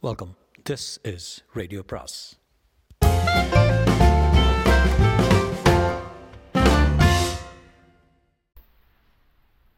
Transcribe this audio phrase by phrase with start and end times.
[0.00, 0.36] Welcome
[0.70, 2.38] this is radio பிராஸ்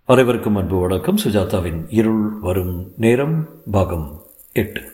[0.04, 1.16] அனைவருக்கும் அன்பு வணக்கம்.
[1.16, 4.22] சுஜாதாவின் இருள் வரும் நேரம் பாகம்
[4.52, 4.92] எட்டு.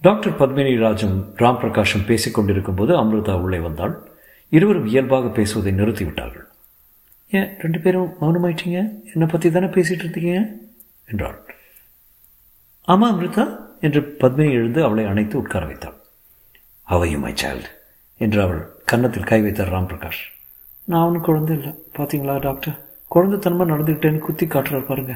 [0.00, 4.10] டாக்டர் பத்மினி ராஜும் ராம் பிரகாஷும் பேசிக் கொண்டிருக்கும் போது அமிர்தா உள்ளே வந்தாள்.
[4.48, 6.46] இருவரும் இயல்பாக பேசுவதை நிறுத்திவிட்டார்கள்.
[7.30, 9.02] ஏன் ரெண்டு பேரும் மௌனமாயிட்டீங்க?
[9.04, 10.46] என்னை பற்றி தானே பேசிகிட்டு இருந்தீங்க
[11.06, 11.49] என்றாள்.
[12.92, 13.44] ஆமா அமிர்தா?
[13.80, 15.96] என்று பத்மினி எழுந்து அவளை அணைத்து உட்கார வைத்தாள்.
[16.82, 17.68] அவையும் மை சைல்டு
[18.16, 20.22] என்று அவள் கன்னத்தில் கை வைத்தார் ராம் பிரகாஷ்
[20.84, 21.72] நான் ஒன்றும் குழந்தை இல்லை.
[21.96, 22.78] பார்த்தீங்களா டாக்டர்
[23.14, 25.14] குழந்தைத்தனமாக நடந்துக்கிட்டேன்னு குத்தி காட்டுறாரு பாருங்க.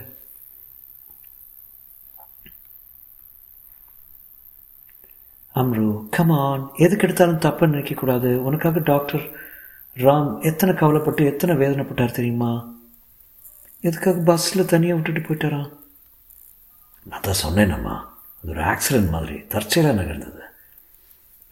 [5.55, 9.25] அம்ரு கமான் எதுக்கு எடுத்தாலும் தப்பு நினைக்கக்கூடாது உனக்காக டாக்டர்
[9.97, 12.52] ராம் எத்தனை கவலைப்பட்டு எத்தனை வேதனைப்பட்டார் தெரியுமா?
[13.80, 15.70] எதுக்காக பஸ்ஸில் தனியாக விட்டுட்டு போயிட்டாரான்
[17.10, 17.94] நான் தான் சொன்னேனம்மா
[18.38, 19.36] அது ஒரு ஆக்சிடென்ட் மாதிரி.
[19.52, 20.42] தற்செயலாக நகர்ந்தது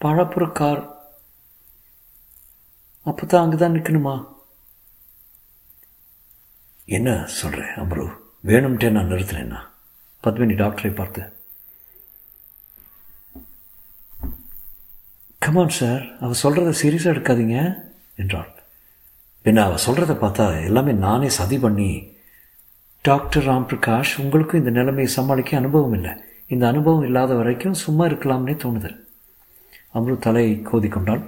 [0.01, 0.81] பழப்புற கார்.
[3.09, 4.15] அப்போ தான் அங்கே தான் நிற்கணுமா
[6.97, 8.05] என்ன சொல்கிறேன் அம்ரு?
[8.49, 9.59] வேணும்ட்டே நான் நிறுத்தினேன்னா
[10.23, 11.21] பத்மினி டாக்டரை பார்த்து.
[15.41, 17.57] கமான் சார் அவள் சொல்கிறத சீரியஸாக எடுக்காதீங்க
[18.21, 18.51] என்றாள்.
[19.45, 21.89] பின்ன அவள் சொல்கிறத பார்த்தா எல்லாமே நானே சதி பண்ணி
[23.07, 26.11] டாக்டர் ராம் பிரகாஷ் உங்களுக்கும் இந்த நிலைமையை சமாளிக்க அனுபவம் இல்லை.
[26.47, 28.91] இந்த அனுபவம் இல்லாத வரைக்கும் சும்மா இருக்கலாம்னே தோணுது.
[29.93, 31.23] அம்ரு தலையை கோதிக்கொண்டாள்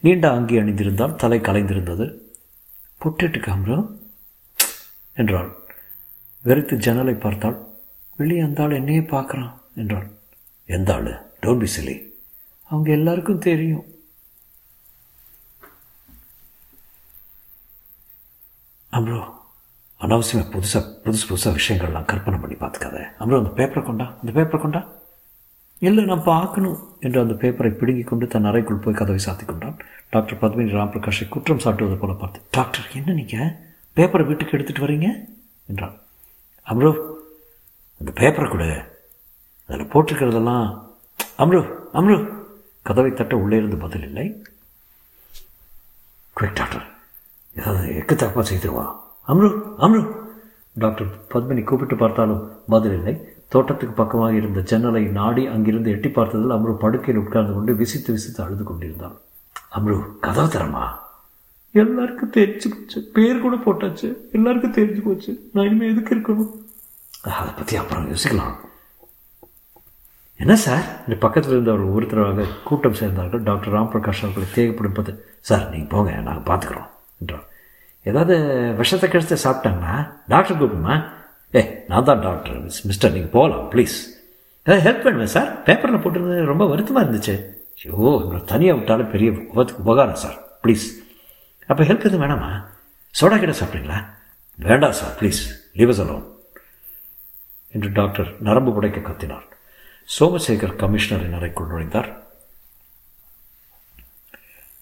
[0.00, 2.06] நீண்ட அங்கி அணிந்திருந்தால் தலை கலைந்திருந்தது.
[3.00, 3.76] பொட்டுட்டுக்கு அம்ரு
[5.14, 5.50] என்றாள்.
[6.42, 7.58] வெறுத்து ஜன்னலை பார்த்தாள்.
[8.16, 10.08] வெளியே அந்த ஆள் என்னையே பார்க்குறான் என்றாள்.
[10.66, 11.10] எந்த ஆள்?
[11.40, 11.96] டோன்ட் பி சிலி
[12.70, 13.84] அவங்க எல்லாருக்கும் தெரியும்.
[18.92, 19.20] அம்ரோ
[20.00, 22.98] அனாவசியமாக புதுசாக புதுசு புதுசாக விஷயங்கள்லாம் கற்பனை பண்ணி பார்த்துக்காத.
[23.18, 24.14] அப்புறம் அந்த பேப்பரை கொண்டா?
[24.24, 24.88] அந்த பேப்பரை கொண்டா?
[25.78, 29.76] இல்லை நான் பார்க்கணும் என்று அந்த பேப்பரை பிடுங்கி கொண்டு தன் அறைக்குள் போய் கதவை சாத்தி கொண்டான்.
[30.10, 33.52] டாக்டர் பத்மினி ராம்பிரகாஷை குற்றம் சாட்டுவது போல பார்த்து டாக்டர் என்ன நீங்கள்
[33.96, 35.08] பேப்பரை வீட்டுக்கு எடுத்துகிட்டு வரீங்க?
[35.66, 35.96] என்றான்.
[36.66, 36.90] அம்ரோ
[38.00, 38.68] அந்த பேப்பரை கொடு.
[39.66, 40.82] அதில் போட்டிருக்கிறதெல்லாம்
[41.38, 41.60] அம்ரு
[41.94, 42.16] அம்ரு.
[42.82, 44.44] கதவை தட்ட உள்ளே இருந்து பதில் இல்லை.
[46.36, 46.86] Quick doctor.
[47.56, 48.86] ஏதாவது எக்கு தப்பாக செய்திருவா.
[49.28, 49.48] அம்ரு
[49.78, 50.16] அம்ரு
[50.72, 57.24] டாக்டர் பத்மினி கூப்பிட்டு பார்த்தாலும் பதிலில்லை தோட்டத்துக்கு பக்கமாக இருந்த ஜன்னலை நாடி அங்கிருந்து எட்டி பார்த்ததில் அம்ரு படுக்கையில்
[57.24, 59.16] உட்கார்ந்து கொண்டு விசித்து விசித்து அழுது கொண்டிருந்தான்.
[59.78, 60.86] அம்ரு கதவு தரமா
[61.72, 63.10] எல்லாருக்கும் தெரிஞ்சு போச்சு.
[63.12, 64.16] பேர் கூட போட்டாச்சு.
[64.32, 65.50] எல்லாருக்கும் தெரிஞ்சு போச்சு.
[65.52, 66.50] நான் இனிமேல் எதுக்கு இருக்கணும்?
[67.22, 68.54] அதை பற்றி அப்புறம் யோசிக்கலாம்.
[70.36, 70.84] என்ன சார்?
[70.98, 73.42] இந்த பக்கத்தில் இருந்தவர்கள் ஒருத்தராக கூட்டம் சேர்ந்தார்கள்.
[73.42, 76.10] டாக்டர் ராம் பிரகாஷ் அவர்களை தேவைப்படுப்பது சார் நீங்கள் போங்க.
[76.10, 76.88] நாங்கள் பார்த்துக்குறோம்.
[77.20, 77.48] என்றார்.
[78.08, 78.34] ஏதாவது
[78.80, 79.94] விஷத்தை கழித்து சாப்பிட்டாங்கன்னா
[80.32, 80.94] டாக்டர் கூப்பிடுமா?
[81.58, 83.96] ஏ நான் தான் டாக்டர் மிஸ் மிஸ்டர் நீங்கள் போகலாம் ப்ளீஸ்
[84.66, 87.34] ஏதாவது ஹெல்ப் பண்ணுவேன் சார் பேப்பரில் போட்டிருந்தது ரொம்ப வருத்தமாக இருந்துச்சு.
[87.82, 90.86] ஐயோ உங்களை தனியாக விட்டாலும் பெரிய உபத்துக்கு உபகாரம் சார் ப்ளீஸ்
[91.70, 92.50] அப்போ ஹெல்ப் எதுவும் வேணாமா?
[93.14, 93.98] சோடா கிட்ட சாப்பிட்றீங்களா?
[94.58, 95.40] வேண்டாம் சார் ப்ளீஸ்
[95.78, 96.26] லீவ் அலோன்
[97.74, 99.46] என்று டாக்டர் நரம்பு உடைக்க கத்தினார்.
[100.16, 102.10] சோமசேகர் கமிஷனரின் அறைக்குள் நுழைந்தார்.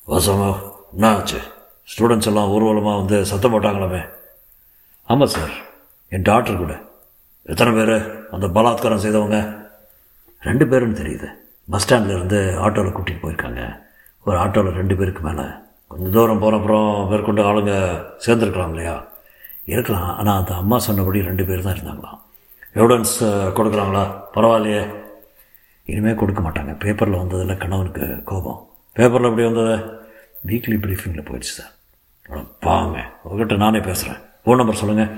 [0.08, 0.50] வாசமா
[0.94, 1.40] என்ன ஆச்சு
[1.92, 4.08] ஸ்டூடெண்ட்ஸ் எல்லாம் ஊர்வலமாக வந்து சத்தம் போட்டாங்களாமே.
[5.04, 5.50] ஆமாம் சார்
[6.08, 6.80] என் டாக்டர் கூட.
[7.42, 8.28] எத்தனை பேர்?
[8.30, 9.66] அந்த பலாத்காரம் செய்தவங்க.
[10.40, 11.28] ரெண்டு பேருன்னு தெரியுது.
[11.70, 13.82] பஸ் ஸ்டாண்ட்லேருந்து ஆட்டோவில் கூட்டிகிட்டு போயிருக்காங்க.
[14.24, 15.42] ஒரு ஆட்டோவில் ரெண்டு பேருக்கு மேலே.
[15.88, 17.74] கொஞ்சம் தூரம் போகிறப்புறம் அப்புறம் மேற்கொண்டு ஆளுங்க
[18.26, 19.08] சேர்ந்துருக்கலாம் இல்லையா?
[19.64, 20.16] இருக்கலாம்.
[20.16, 22.20] ஆனால் அந்த அம்மா சொன்னபடி ரெண்டு பேர் தான் இருந்தாங்களாம்.
[22.74, 23.16] எவிடன்ஸ்
[23.58, 24.04] கொடுக்குறாங்களா?
[24.34, 24.94] பரவாயில்லையே.
[25.84, 26.78] இனிமேல் கொடுக்க மாட்டாங்க.
[26.78, 28.68] பேப்பரில் வந்ததில் கணவனுக்கு கோபம்.
[28.92, 29.96] பேப்பரில் எப்படி வந்தது?
[30.46, 31.76] வீக்லி ப்ரீஃபிங்கில் போயிடுச்சு சார்
[32.28, 35.12] பாங்க பாவங்க உங்ககிட்ட நானே பேசுகிறேன் ஃபோன் நம்பர் சொல்லுங்கள்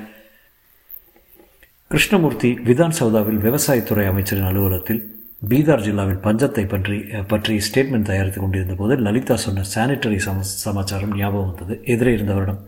[1.90, 5.00] கிருஷ்ணமூர்த்தி விதான் சௌதாவில் விவசாயத்துறை அமைச்சரின் அலுவலகத்தில்
[5.42, 6.96] பீகார் ஜில்லாவின் பஞ்சத்தை பற்றி
[7.28, 11.74] பற்றி ஸ்டேட்மெண்ட் தயாரித்து கொண்டிருந்த போது லலிதா சொன்ன சானிட்டரி சம சமாச்சாரம் ஞாபகம் வந்தது.
[11.84, 12.60] எதிரே இருந்தவரிடம்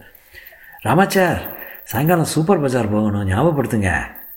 [0.82, 1.40] ராமாச்சார்
[1.84, 3.28] சாயங்காலம் சூப்பர் பஜார் போகணும்.
[3.28, 3.90] ஞாபகப்படுத்துங்க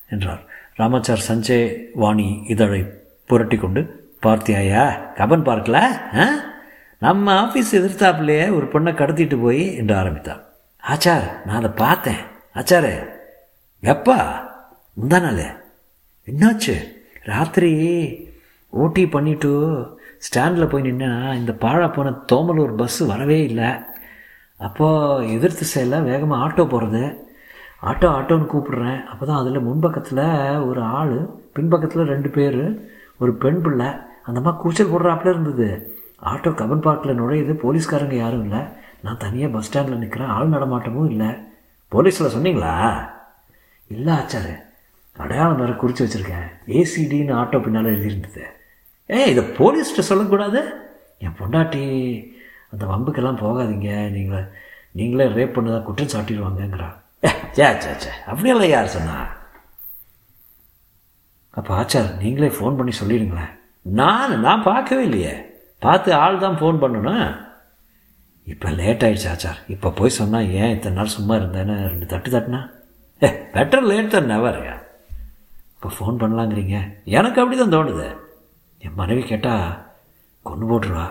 [0.09, 0.41] என்றார்.
[0.77, 2.81] ராமாச்சார் சஞ்சய் வாணி இதழை
[3.29, 3.81] புரட்டி கொண்டு
[4.23, 4.83] பார்த்தியாயா?
[5.17, 5.77] கபன் பார்க்கல
[6.15, 6.25] ஆ?
[7.05, 10.41] நம்ம ஆஃபீஸ் எதிர்த்தாப்புலையே ஒரு பொண்ணை கடத்திட்டு போய் என்று ஆரம்பித்தான்.
[10.83, 12.21] ஆச்சார் நான் அதை பார்த்தேன்.
[12.59, 12.91] ஆச்சாரு
[13.83, 14.17] எப்பா?
[14.99, 15.43] முந்தா நாள்
[16.29, 16.75] என்னாச்சு?
[17.23, 17.71] ராத்திரி
[18.69, 19.51] ஓட்டி பண்ணிவிட்டு
[20.17, 23.69] ஸ்டாண்டில் போய் நின்னா இந்த பாழா போன தோமலூர் பஸ்ஸு வரவே இல்லை.
[24.57, 27.03] அப்போது எதிர்த்து செயலில் வேகமாக ஆட்டோ போகிறது
[27.89, 29.01] ஆட்டோ ஆட்டோன்னு கூப்பிடுறேன்.
[29.11, 30.25] அப்போ தான் அதில் முன்பக்கத்தில்
[30.69, 31.17] ஒரு ஆள்
[31.53, 32.61] பின்பக்கத்தில் ரெண்டு பேர்
[33.17, 33.89] ஒரு பெண் பிள்ளை.
[34.23, 35.69] அந்த மாதிரி கூச்சல் போடுறாப்புல இருந்தது.
[36.21, 38.59] ஆட்டோ கபன் பார்க்கில் நுழையுது போலீஸ்காரங்க யாரும் இல்லை.
[39.01, 41.27] நான் தனியாக பஸ் ஸ்டாண்டில் நிற்கிறேன் ஆள் நடமாட்டமும் இல்லை.
[41.91, 43.07] போலீஸில் சொன்னீங்களா?
[43.87, 44.63] இல்லை ஆச்சாரு.
[45.13, 46.47] அடையாளம் வேறு குறித்து வச்சுருக்கேன்.
[46.67, 48.43] ஏசிடின்னு ஆட்டோ பின்னால் எழுதியிருந்தது.
[49.11, 50.73] ஏ இதை போலீஸ்கிட்ட சொல்லக்கூடாது?
[51.19, 51.83] என் பொண்டாட்டி
[52.71, 54.09] அந்த வம்புக்கெல்லாம் போகாதீங்க.
[54.09, 54.43] நீங்களே
[54.91, 56.89] நீங்களே ரேப் பண்ணதா குற்றம் சாட்டிடுவாங்கங்கிறா.
[57.25, 59.27] ஏ சே சே சே அப்படியெல்லாம் யார் சொன்னா?
[61.49, 63.51] அப்போ ஆச்சார் நீங்களே ஃபோன் பண்ணி சொல்லிடுங்களேன்.
[63.81, 65.54] நான் நான் பார்க்கவே இல்லையே.
[65.81, 67.27] பார்த்து ஆள் தான் ஃபோன் பண்ணணும்.
[68.53, 69.59] இப்போ லேட் ஆகிடுச்சு ஆச்சார்.
[69.73, 71.75] இப்போ போய் சொன்னால் ஏன் இத்தனை நாள் சும்மா இருந்தேன்னு?
[71.91, 72.61] ரெண்டு தட்டு தட்டுனா?
[73.21, 74.59] ஏ பெட்டர் லேட் தான் நெவர்
[75.75, 76.77] இப்போ ஃபோன் பண்ணலாங்கிறீங்க.
[77.17, 78.07] எனக்கு அப்படி தான் தோணுது.
[78.85, 79.67] என் மனைவி கேட்டால்
[80.49, 81.07] கொண்டு போட்டுருவா.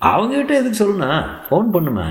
[0.00, 1.10] அவங்ககிட்ட எதுக்கு சொல்லுண்ணா
[1.46, 2.08] ஃபோன் பண்ணுமே?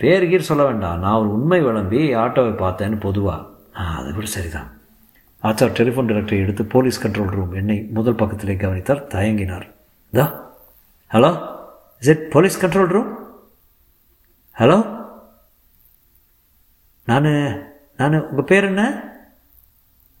[0.00, 1.00] பேர் கீர் சொல்ல வேண்டாம்.
[1.02, 3.48] நான் ஒரு உண்மை விளம்பி ஆட்டோவை பார்த்தேன்னு பொதுவாக
[3.78, 4.68] ஆ அதை விட சரிதான்.
[5.42, 9.66] ஆச்சார் டெலிஃபோன் டைரக்டரை எடுத்து போலீஸ் கண்ட்ரோல் ரூம் என்னை முதல் பக்கத்திலே கவனித்தார் தயங்கினார்.
[10.12, 10.54] தா
[11.12, 11.30] hello
[11.98, 13.34] is it police control room
[14.58, 14.98] hello
[17.04, 19.04] நான் நான் உங்கள் பேர் என்ன?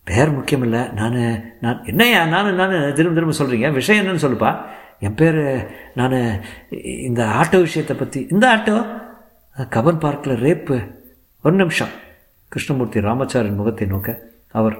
[0.04, 1.16] பேர் முக்கியம் இல்லை நான்
[1.60, 2.24] நான் என்னையா?
[2.24, 4.64] நான் நான் திரும்ப திரும்ப சொல்கிறீங்க விஷயம் என்னன்னு சொல்லுப்பா.
[4.98, 6.42] என் பேர் நான்
[6.84, 9.02] இந்த ஆட்டோ விஷயத்தை பற்றி இந்த ஆட்டோ?
[9.56, 10.94] கபன் பார்க்கில் ரேப்பு.
[11.42, 11.88] ஒரு நிமிஷம்.
[12.48, 14.20] கிருஷ்ணமூர்த்தி ராமச்சாரின் முகத்தை நோக்க.
[14.52, 14.78] அவர்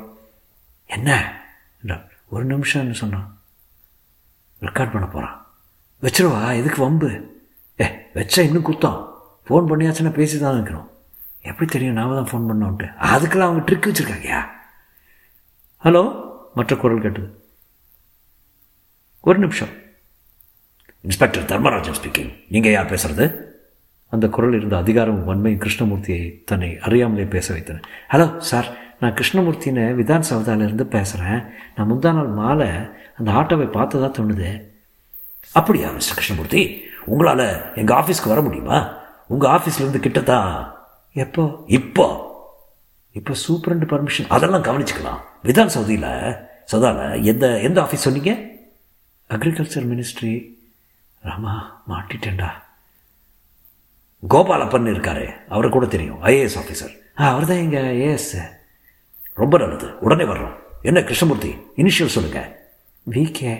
[0.86, 1.38] என்ன?
[1.80, 2.08] என்றார்.
[2.28, 3.39] ஒரு நிமிஷம்னு சொன்னான்.
[4.66, 5.36] ரெக்கார்ட் பண்ண போகிறான்
[6.02, 7.10] வச்சிருவா எதுக்கு வம்பு?
[7.80, 8.98] ஏ வச்சா இன்னும் குத்தம்.
[9.46, 10.88] ஃபோன் பண்ணியாச்சுன்னா பேசி தான் இருக்கிறோம்
[11.50, 12.86] எப்படி தெரியும் நாம தான் ஃபோன் பண்ணோன்ட்டு.
[13.12, 14.40] அதுக்கெல்லாம் அவங்க ட்ரிக் வச்சுருக்காங்கயா?
[15.84, 16.02] ஹலோ
[16.54, 17.28] மற்ற குரல் கேட்டது.
[19.20, 19.72] ஒரு நிமிஷம்.
[21.00, 23.26] இன்ஸ்பெக்டர் தர்மராஜன் ஸ்பீக்கிங் நீங்கள் யார் பேசுகிறது
[24.14, 27.82] அந்த குரல் இருந்த அதிகாரம் வன்மை கிருஷ்ணமூர்த்தியை தன்னை அறியாமலே பேச வைத்தன.
[28.12, 28.68] ஹலோ சார்
[29.00, 31.42] நான் கிருஷ்ணமூர்த்தின்னு விதான் சவுதாலேருந்து பேசுகிறேன்
[31.76, 32.68] நான் முந்தா நாள் மாலை
[33.18, 34.62] அந்த ஆட்டோவை பார்த்ததா தோணுது.
[35.52, 36.82] அப்படியா மிஸ்டர் கிருஷ்ணமூர்த்தி?
[37.04, 38.96] உங்களால் எங்கள் ஆஃபீஸ்க்கு வர முடியுமா?
[39.26, 40.72] உங்கள் ஆஃபீஸ்லேருந்து கிட்டத்தான்
[41.12, 41.62] எப்போ?
[41.66, 42.28] இப்போ.
[43.12, 44.26] இப்போ சூப்பரண்ட் பர்மிஷன்.
[44.28, 45.20] அதெல்லாம் கவனிச்சுக்கலாம்.
[45.42, 46.38] விதான் சவுதியில்
[46.72, 48.30] சவுதாவில் எந்த எந்த ஆஃபீஸ் சொன்னீங்க?
[49.30, 50.48] Agriculture ministry.
[51.22, 52.48] ராமா மாட்டிட்டேன்டா.
[54.28, 55.46] கோபாலப்பன் இருக்காரு.
[55.48, 56.22] அவரை கூட தெரியும்.
[56.22, 57.22] IAS officer.
[57.22, 58.58] ஆ அவர் தான் எங்கள் ஏஎஸ்.
[59.40, 59.98] ரொம்ப நல்லது.
[59.98, 60.56] உடனே வர்றோம்.
[60.82, 61.50] என்ன கிருஷ்ணமூர்த்தி?
[61.76, 62.40] இனிஷியல் சொல்லுங்க.
[63.10, 63.52] விகே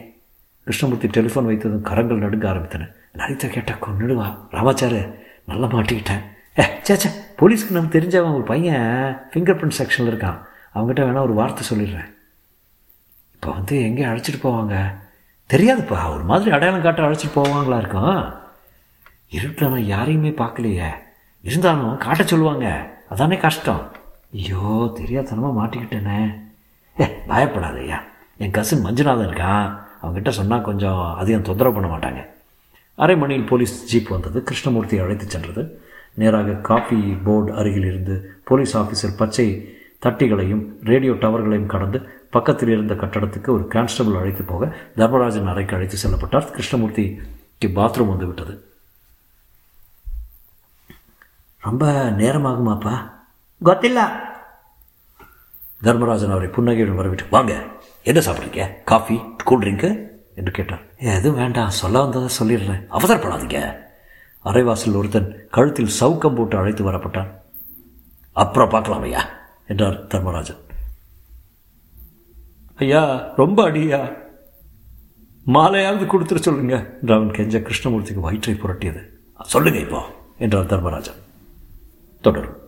[0.64, 2.84] கிருஷ்ணமூர்த்தி டெலிஃபோன் வைத்ததும் கரங்கள் நடுங்க ஆரம்பித்தன.
[3.12, 5.14] லலிதா கேட்டால் கொண்டுடுவா ராமாச்சாரு
[5.46, 6.22] நல்லா மாட்டிக்கிட்டேன்.
[6.58, 10.38] ஏ சேச்சே போலீஸ்க்கு நம்ம தெரிஞ்சவன் ஒரு பையன் ஃபிங்கர் பிரிண்ட் செக்ஷனில் இருக்கான்.
[10.74, 12.10] அவங்ககிட்ட வேணால் ஒரு வார்த்தை சொல்லிடுறேன்.
[13.34, 14.94] இப்போ வந்து எங்கே அழைச்சிட்டு போவாங்க?
[15.48, 16.14] தெரியாதுப்பா.
[16.14, 18.34] ஒரு மாதிரி அடையாளம் காட்ட அழைச்சிட்டு போவாங்களா இருக்கும்.
[19.30, 20.90] இருட்டில் நான் யாரையுமே பார்க்கலையே.
[21.42, 22.66] இருந்தாலும் காட்ட சொல்லுவாங்க.
[23.08, 23.99] அதானே கஷ்டம்.
[24.32, 26.18] ஐயோ தெரியாதனமாக மாட்டிக்கிட்டேனே.
[27.00, 28.02] ஏ பயப்படாத ஐயா
[28.38, 32.26] என் கசின் மஞ்சுநாதன் இருக்கான் அவங்ககிட்ட சொன்னால் கொஞ்சம் அதிகம் தொந்தரவு பண்ண மாட்டாங்க.
[32.94, 34.42] அரை மணியில் போலீஸ் ஜீப் வந்தது.
[34.42, 35.62] கிருஷ்ணமூர்த்தி அழைத்து சென்றது.
[36.14, 41.98] நேராக காஃபி போர்டு அருகில் இருந்து போலீஸ் ஆஃபீஸர் பச்சை தட்டிகளையும் ரேடியோ டவர்களையும் கடந்து
[42.30, 46.50] பக்கத்தில் இருந்த கட்டடத்துக்கு ஒரு கான்ஸ்டபிள் அழைத்து போக தர்மராஜன் அறைக்கு அழைத்து செல்லப்பட்டார்.
[46.56, 48.54] கிருஷ்ணமூர்த்திக்கு பாத்ரூம் வந்து விட்டது.
[51.58, 53.18] ரொம்ப நேரமாகுமாப்பா?
[53.64, 54.04] கொத்தில்லா
[55.82, 57.64] தர்மராஜன் அவரை புன்னகையுடன் வரவிட்டு வாங்க
[58.02, 58.82] என்ன சாப்பிட்றீங்க?
[58.84, 60.82] காஃபி கூல் ட்ரிங்க்கு என்று கேட்டார்.
[60.96, 62.82] எதுவும் வேண்டாம் சொல்ல வந்ததை சொல்லிடுறேன்.
[62.90, 63.76] அவசரப்படாதீங்க.
[64.44, 67.30] அரைவாசல் ஒருத்தன் கழுத்தில் சவுக்கம் போட்டு அழைத்து வரப்பட்டான்.
[68.32, 69.28] அப்புறம் பார்க்கலாம் ஐயா
[69.66, 70.60] என்றார் தர்மராஜன்.
[72.76, 74.00] ஐயா ரொம்ப அடியா.
[75.46, 79.04] மாலையாவது கொடுத்துட சொல்லுங்க என்று அவன் கெஞ்ச கிருஷ்ணமூர்த்திக்கு வயிற்றை புரட்டியது.
[79.42, 80.02] சொல்லுங்க இப்போ
[80.38, 81.20] என்றார் தர்மராஜன்.
[82.20, 82.59] தொடரும்.